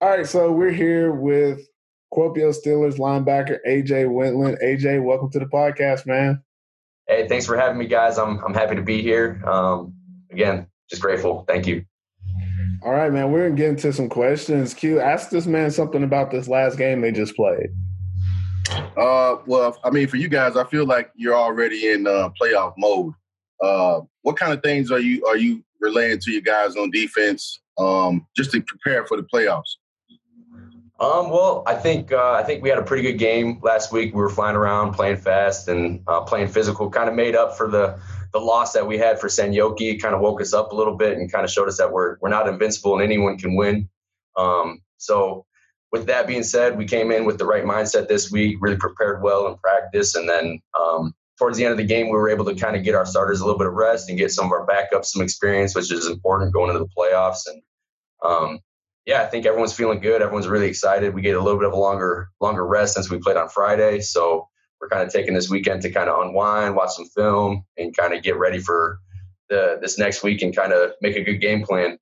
[0.00, 1.66] All right, so we're here with
[2.14, 4.62] Kuopio Steelers linebacker AJ Wendland.
[4.62, 6.40] AJ, welcome to the podcast, man.
[7.08, 8.16] Hey, thanks for having me, guys.
[8.16, 9.42] I'm I'm happy to be here.
[9.44, 9.92] Um,
[10.30, 11.44] again, just grateful.
[11.48, 11.84] Thank you.
[12.84, 13.32] All right, man.
[13.32, 14.72] We're gonna get into some questions.
[14.72, 17.70] Q, ask this man something about this last game they just played.
[18.96, 22.74] Uh, well, I mean, for you guys, I feel like you're already in uh, playoff
[22.78, 23.14] mode.
[23.60, 27.58] Uh, what kind of things are you are you relaying to you guys on defense,
[27.78, 29.74] um, just to prepare for the playoffs?
[31.00, 34.12] Um, well, I think uh, I think we had a pretty good game last week.
[34.12, 36.90] We were flying around, playing fast, and uh, playing physical.
[36.90, 38.00] Kind of made up for the
[38.32, 40.00] the loss that we had for Seinäjoki.
[40.00, 42.16] Kind of woke us up a little bit and kind of showed us that we're
[42.20, 43.88] we're not invincible and anyone can win.
[44.36, 45.46] Um, so,
[45.92, 48.56] with that being said, we came in with the right mindset this week.
[48.60, 52.12] Really prepared well in practice, and then um, towards the end of the game, we
[52.12, 54.32] were able to kind of get our starters a little bit of rest and get
[54.32, 57.46] some of our backups some experience, which is important going into the playoffs.
[57.46, 57.62] And
[58.24, 58.58] um,
[59.08, 60.20] yeah, I think everyone's feeling good.
[60.20, 61.14] Everyone's really excited.
[61.14, 64.00] We get a little bit of a longer longer rest since we played on Friday,
[64.00, 64.46] so
[64.78, 68.12] we're kind of taking this weekend to kind of unwind, watch some film, and kind
[68.12, 69.00] of get ready for
[69.48, 71.98] the this next week and kind of make a good game plan.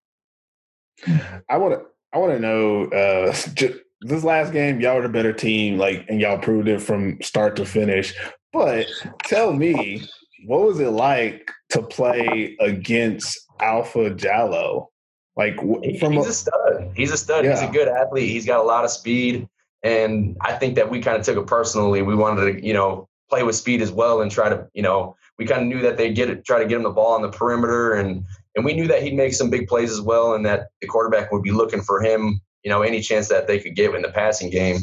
[1.48, 5.08] I want to I want to know uh, just, this last game, y'all were the
[5.08, 8.14] better team, like, and y'all proved it from start to finish.
[8.52, 8.88] But
[9.22, 10.02] tell me,
[10.46, 14.88] what was it like to play against Alpha Jallo?
[15.36, 16.92] Like from he's a, a stud.
[16.94, 17.44] He's a stud.
[17.44, 17.50] Yeah.
[17.50, 18.30] He's a good athlete.
[18.30, 19.46] He's got a lot of speed,
[19.82, 22.00] and I think that we kind of took it personally.
[22.02, 25.14] We wanted to, you know, play with speed as well and try to, you know,
[25.38, 27.22] we kind of knew that they get it, try to get him the ball on
[27.22, 30.46] the perimeter, and and we knew that he'd make some big plays as well, and
[30.46, 33.76] that the quarterback would be looking for him, you know, any chance that they could
[33.76, 34.78] give in the passing game.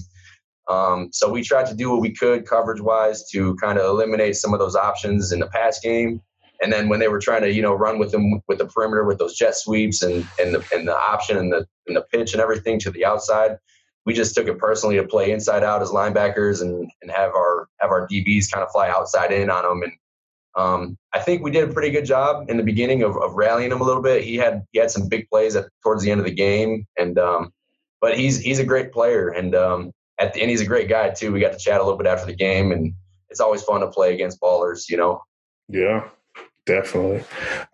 [0.70, 4.36] Um, so we tried to do what we could coverage wise to kind of eliminate
[4.36, 6.22] some of those options in the pass game
[6.64, 9.04] and then when they were trying to, you know, run with them with the perimeter
[9.04, 12.34] with those jet sweeps and and the and the option and the and the pitch
[12.34, 13.58] and everything to the outside,
[14.06, 17.68] we just took it personally to play inside out as linebackers and and have our
[17.80, 19.84] have our DBs kind of fly outside in on them.
[19.84, 19.92] And
[20.56, 23.72] um, I think we did a pretty good job in the beginning of, of rallying
[23.72, 24.24] him a little bit.
[24.24, 27.20] He had he had some big plays at towards the end of the game, and
[27.20, 27.52] um,
[28.00, 31.10] but he's he's a great player and um, at the, and he's a great guy
[31.10, 31.32] too.
[31.32, 32.94] We got to chat a little bit after the game, and
[33.30, 35.22] it's always fun to play against ballers, you know.
[35.70, 36.10] Yeah,
[36.66, 37.24] Definitely.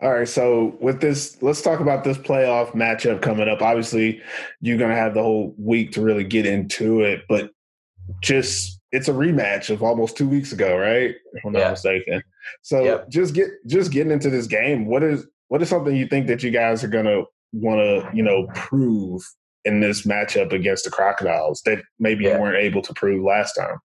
[0.00, 0.28] All right.
[0.28, 3.62] So with this, let's talk about this playoff matchup coming up.
[3.62, 4.20] Obviously,
[4.60, 7.50] you're going to have the whole week to really get into it, but
[8.20, 11.14] just it's a rematch of almost two weeks ago, right?
[11.32, 11.70] If I'm not yeah.
[11.70, 12.22] mistaken.
[12.62, 13.08] So yep.
[13.08, 14.86] just get just getting into this game.
[14.86, 18.10] What is what is something you think that you guys are going to want to
[18.16, 19.22] you know prove
[19.64, 22.34] in this matchup against the Crocodiles that maybe yeah.
[22.34, 23.78] you weren't able to prove last time?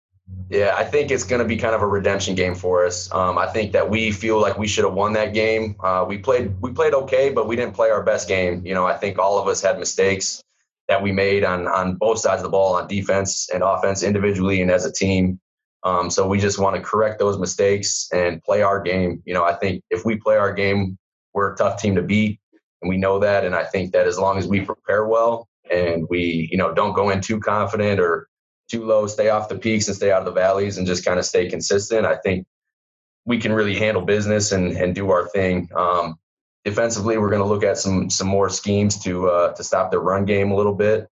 [0.51, 3.13] Yeah, I think it's going to be kind of a redemption game for us.
[3.13, 5.77] Um, I think that we feel like we should have won that game.
[5.81, 8.65] Uh, we played we played okay, but we didn't play our best game.
[8.65, 10.43] You know, I think all of us had mistakes
[10.89, 14.61] that we made on on both sides of the ball, on defense and offense, individually
[14.61, 15.41] and as a team.
[15.85, 19.23] Um, so we just want to correct those mistakes and play our game.
[19.25, 20.99] You know, I think if we play our game,
[21.35, 22.39] we're a tough team to beat,
[22.83, 23.45] and we know that.
[23.45, 26.93] And I think that as long as we prepare well and we, you know, don't
[26.93, 28.29] go in too confident or
[28.73, 31.19] too low, stay off the peaks and stay out of the valleys and just kind
[31.19, 32.47] of stay consistent, I think
[33.27, 35.69] we can really handle business and, and do our thing.
[35.77, 36.19] Um,
[36.65, 40.01] defensively, we're going to look at some some more schemes to uh, to stop their
[40.01, 41.07] run game a little bit,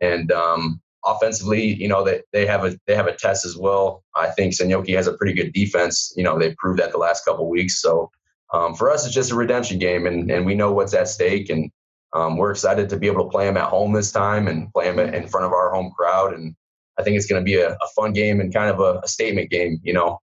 [0.00, 4.04] and um, offensively, you know, they, they have a they have a test as well.
[4.14, 6.14] I think Seinäjoki has a pretty good defense.
[6.16, 7.82] You know, they've proved that the last couple weeks.
[7.82, 8.10] So
[8.54, 11.50] um, for us, it's just a redemption game, and and we know what's at stake,
[11.50, 11.70] and
[12.12, 14.90] um, we're excited to be able to play them at home this time and play
[14.90, 16.54] them in front of our home crowd and
[17.00, 19.08] I think it's going to be a, a, fun game and kind of a, a,
[19.08, 20.20] statement game, you know.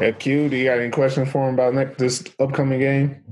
[0.00, 3.22] Yeah, Q, do you got any questions for him about next, this upcoming game?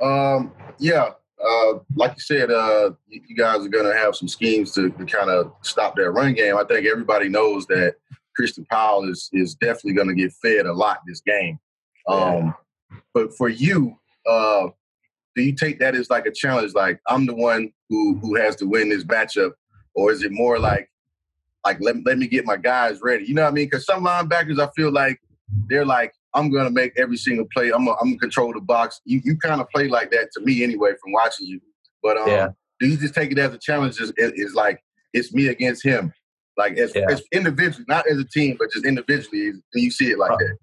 [0.00, 1.10] Um, yeah,
[1.44, 5.04] uh, like you said, uh, you guys are going to have some schemes to, to
[5.04, 6.56] kind of stop that run game.
[6.56, 7.96] I think everybody knows that
[8.36, 11.58] Christian Powell is is definitely going to get fed a lot this game.
[12.08, 12.52] Um, yeah.
[13.14, 13.96] But for you,
[14.28, 14.68] uh,
[15.34, 16.74] do you take that as like a challenge?
[16.74, 19.52] Like I'm the one who who has to win this matchup
[19.96, 20.88] or is it more like
[21.64, 23.24] like let, let me get my guys ready?
[23.24, 23.66] You know what I mean?
[23.66, 25.20] Because some linebackers, I feel like
[25.68, 27.72] they're like, I'm gonna make every single play.
[27.72, 29.00] I'm gonna, I'm gonna control the box.
[29.04, 31.60] You you kind of play like that to me anyway from watching you.
[32.02, 32.48] But um, yeah.
[32.78, 34.00] do you just take it as a challenge?
[34.00, 36.12] Is, is like it's me against him,
[36.56, 37.06] like as, yeah.
[37.08, 39.52] as individually, not as a team, but just individually.
[39.52, 40.56] Do you see it like uh, that?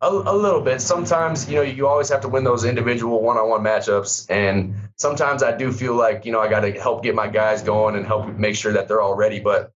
[0.00, 0.80] A, a, little bit.
[0.80, 5.56] Sometimes, you know, you always have to win those individual one-on-one matchups, and sometimes I
[5.56, 8.28] do feel like, you know, I got to help get my guys going and help
[8.28, 9.40] make sure that they're all ready.
[9.40, 9.72] But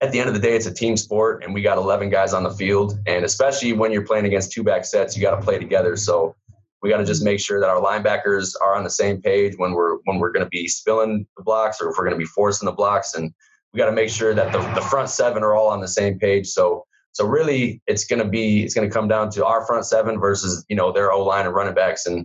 [0.00, 2.32] at the end of the day, it's a team sport, and we got 11 guys
[2.32, 5.58] on the field, and especially when you're playing against two-back sets, you got to play
[5.58, 5.94] together.
[5.94, 6.34] So
[6.82, 9.72] We got to just make sure that our linebackers are on the same page when
[9.72, 12.24] we're when we're going to be spilling the blocks or if we're going to be
[12.24, 13.30] forcing the blocks, and
[13.74, 16.18] we got to make sure that the, the front seven are all on the same
[16.18, 16.46] page.
[16.46, 19.84] So so really, it's going to be it's going to come down to our front
[19.84, 22.06] seven versus you know their O line and running backs.
[22.06, 22.24] And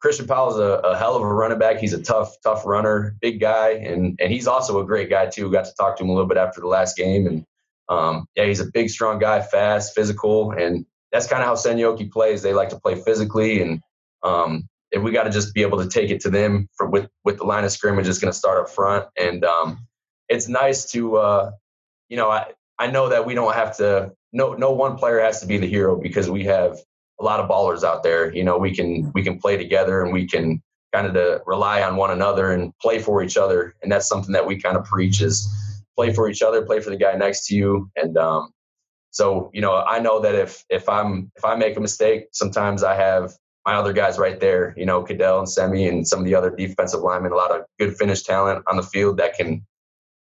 [0.00, 1.78] Christian Powell is a, a, hell of a running back.
[1.78, 5.50] He's a tough tough runner, big guy, and and he's also a great guy too.
[5.50, 7.44] Got to talk to him a little bit after the last game, and
[7.88, 12.10] um, yeah, he's a big, strong guy, fast, physical, and that's kind of how Seinäjoki
[12.10, 12.42] plays.
[12.42, 13.80] They like to play physically, and
[14.24, 17.08] um, if we got to just be able to take it to them for, with
[17.24, 19.86] with the line of scrimmage is going to start up front, and um,
[20.28, 21.50] it's nice to uh,
[22.08, 25.40] you know I I know that we don't have to no no one player has
[25.40, 26.78] to be the hero because we have
[27.20, 28.34] a lot of ballers out there.
[28.34, 30.62] You know we can we can play together and we can
[30.92, 34.32] kind of to rely on one another and play for each other, and that's something
[34.32, 35.48] that we kind of preach is
[35.96, 38.50] play for each other, play for the guy next to you, and um,
[39.10, 42.82] so you know I know that if if I'm if I make a mistake, sometimes
[42.82, 43.34] I have
[43.66, 46.50] my other guys right there, you know, Cadell and Semi and some of the other
[46.50, 49.66] defensive linemen, a lot of good Finnish talent on the field that can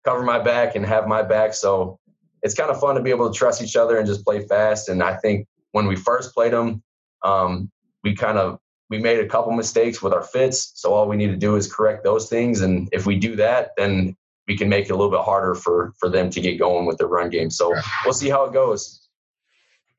[0.06, 1.56] cover my back and have my back.
[1.56, 1.98] So
[2.44, 4.90] it's kind of fun to be able to trust each other and just play fast.
[4.90, 6.84] And I think when we first played them,
[7.24, 7.72] um,
[8.04, 8.60] we kind of
[8.90, 10.74] we made a couple mistakes with our fits.
[10.75, 12.62] So all we need to do is correct those things.
[12.62, 14.16] And if we do that, then
[14.48, 16.98] we can make it a little bit harder for for them to get going with
[16.98, 17.50] the run game.
[17.50, 17.90] So gotcha.
[18.04, 19.07] we'll see how it goes.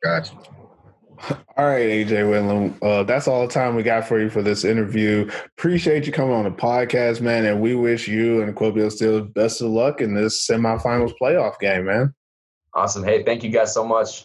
[0.02, 0.34] Gotcha.
[1.56, 2.76] All right, AJ Whitlam.
[2.82, 5.30] Uh, that's all the time we got for you for this interview.
[5.56, 9.62] Appreciate you coming on the podcast, man, and we wish you and Kuopio Steelers best
[9.62, 12.12] of luck in this semifinals playoff game, man.
[12.74, 13.04] Awesome.
[13.04, 14.22] Hey, thank you guys so much.